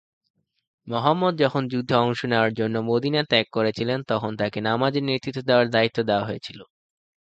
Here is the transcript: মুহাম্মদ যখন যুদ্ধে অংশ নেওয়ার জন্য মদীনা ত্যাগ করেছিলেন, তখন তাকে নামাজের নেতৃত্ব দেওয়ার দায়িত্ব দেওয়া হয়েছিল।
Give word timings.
মুহাম্মদ 0.87 1.33
যখন 1.37 1.63
যুদ্ধে 1.67 1.95
অংশ 1.97 2.19
নেওয়ার 2.25 2.51
জন্য 2.53 2.75
মদীনা 2.89 3.21
ত্যাগ 3.23 3.45
করেছিলেন, 3.51 3.99
তখন 4.07 4.31
তাকে 4.37 4.59
নামাজের 4.61 5.03
নেতৃত্ব 5.03 5.39
দেওয়ার 5.47 5.67
দায়িত্ব 5.69 5.97
দেওয়া 6.03 6.27
হয়েছিল। 6.27 6.59